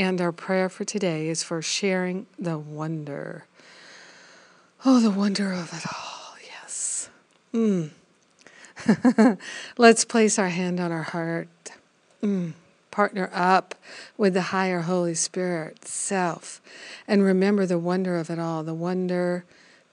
[0.00, 3.44] and our prayer for today is for sharing the wonder.
[4.86, 7.10] Oh, the wonder of it all, yes.
[7.52, 7.90] Mm.
[9.76, 11.48] Let's place our hand on our heart.
[12.22, 12.54] Mm.
[12.90, 13.74] Partner up
[14.16, 16.62] with the higher Holy Spirit, self,
[17.06, 19.44] and remember the wonder of it all the wonder,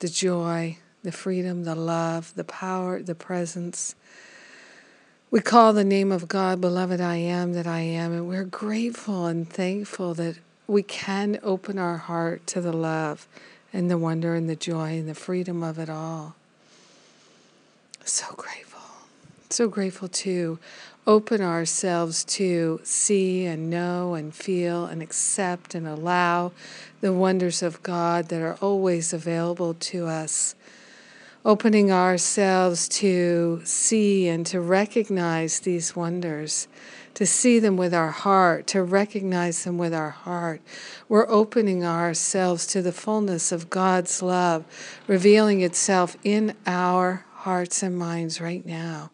[0.00, 3.94] the joy, the freedom, the love, the power, the presence
[5.32, 9.24] we call the name of God, beloved I am that I am, and we're grateful
[9.24, 10.36] and thankful that
[10.66, 13.26] we can open our heart to the love
[13.72, 16.34] and the wonder and the joy and the freedom of it all.
[18.04, 18.82] So grateful.
[19.48, 20.58] So grateful to
[21.06, 26.52] open ourselves to see and know and feel and accept and allow
[27.00, 30.54] the wonders of God that are always available to us
[31.44, 36.68] opening ourselves to see and to recognize these wonders,
[37.14, 40.60] to see them with our heart, to recognize them with our heart.
[41.08, 44.64] We're opening ourselves to the fullness of God's love,
[45.06, 49.10] revealing itself in our hearts and minds right now.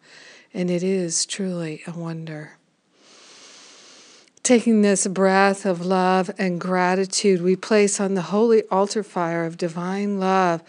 [0.53, 2.58] And it is truly a wonder.
[4.49, 9.57] Taking this breath of love and gratitude, we place on the holy altar fire of
[9.57, 10.63] divine love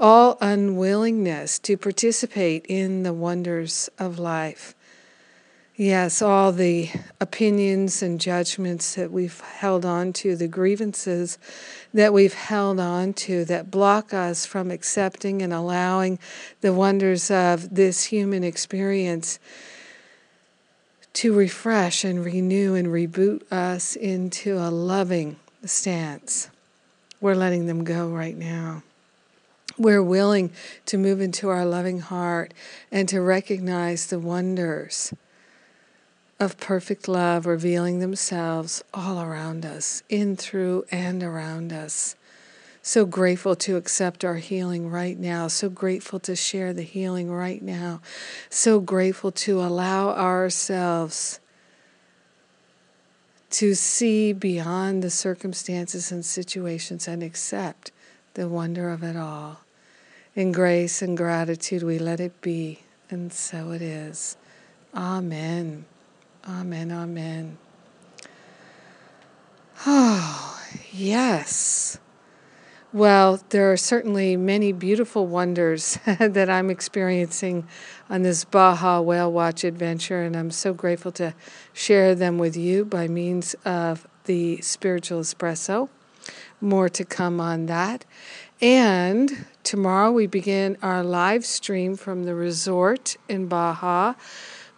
[0.00, 4.74] all unwillingness to participate in the wonders of life.
[5.76, 6.88] Yes, all the
[7.20, 11.36] opinions and judgments that we've held on to, the grievances
[11.92, 16.18] that we've held on to that block us from accepting and allowing
[16.62, 19.38] the wonders of this human experience
[21.16, 26.48] to refresh and renew and reboot us into a loving stance.
[27.20, 28.82] We're letting them go right now
[29.78, 30.50] we're willing
[30.86, 32.54] to move into our loving heart
[32.90, 35.12] and to recognize the wonders
[36.38, 42.14] of perfect love revealing themselves all around us, in, through, and around us.
[42.86, 45.48] So grateful to accept our healing right now.
[45.48, 48.00] So grateful to share the healing right now.
[48.48, 51.40] So grateful to allow ourselves
[53.50, 57.90] to see beyond the circumstances and situations and accept
[58.34, 59.62] the wonder of it all.
[60.36, 64.36] In grace and gratitude, we let it be, and so it is.
[64.94, 65.86] Amen.
[66.48, 66.92] Amen.
[66.92, 67.58] Amen.
[69.88, 70.60] Oh,
[70.92, 71.98] yes.
[72.92, 77.66] Well, there are certainly many beautiful wonders that I'm experiencing
[78.08, 81.34] on this Baja Whale Watch adventure, and I'm so grateful to
[81.72, 85.88] share them with you by means of the Spiritual Espresso.
[86.60, 88.04] More to come on that.
[88.62, 94.14] And tomorrow we begin our live stream from the resort in Baja,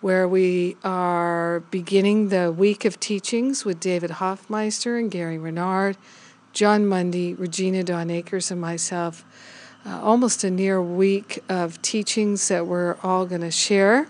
[0.01, 5.99] where we are beginning the week of teachings with David Hoffmeister and Gary Renard,
[6.59, 9.25] Jon Mundy, Regina Dawn Akers, and myself.
[9.87, 14.09] Uh, almost a near week of teachings that we're all going to share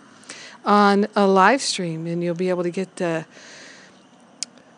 [0.64, 3.26] on a live stream, and you'll be able to get the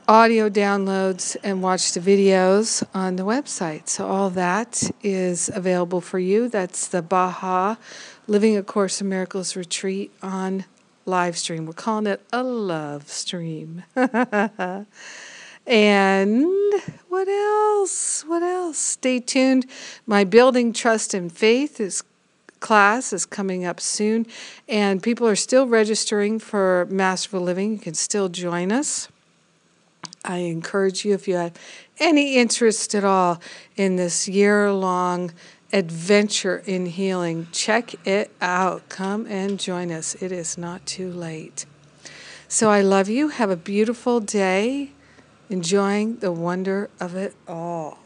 [0.09, 3.89] audio downloads and watch the videos on the website.
[3.89, 6.49] So, all that is available for you.
[6.49, 7.77] That's the Baja
[8.27, 10.65] Living A Course in Miracles retreat on
[11.07, 11.67] live stream.
[11.67, 13.85] We're calling it a love stream.
[15.71, 16.45] and
[17.09, 18.25] what else?
[18.27, 18.77] What else?
[18.77, 19.67] Stay tuned.
[20.05, 22.03] My Building Trust and Faith is
[22.59, 24.27] class is coming up soon,
[24.69, 27.73] and people are still registering for Masterful Living.
[27.73, 29.09] You can still join us.
[30.25, 31.55] I encourage you, if you have
[31.99, 33.41] any interest at all
[33.77, 35.33] in this year long
[35.73, 38.89] adventure in healing, check it out.
[38.89, 40.15] Come and join us.
[40.17, 41.65] It is not too late.
[42.49, 43.29] So I love you.
[43.29, 44.91] Have a beautiful day,
[45.51, 48.00] enjoying the wonder of it all.